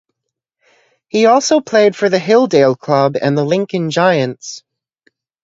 He 1.09 1.27
also 1.27 1.61
played 1.61 1.95
for 1.95 2.09
the 2.09 2.17
Hilldale 2.17 2.75
Club 2.75 3.15
and 3.21 3.37
the 3.37 3.45
Lincoln 3.45 3.91
Giants. 3.91 4.63